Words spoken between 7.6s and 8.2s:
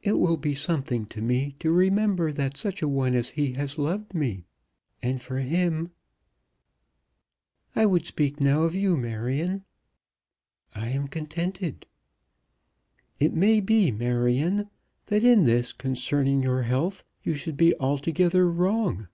"I would